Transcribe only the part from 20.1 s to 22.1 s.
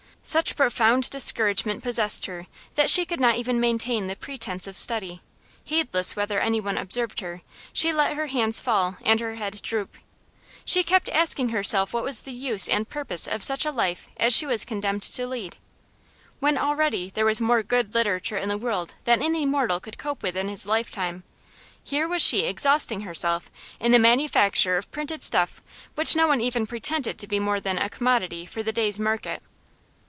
with in his lifetime, here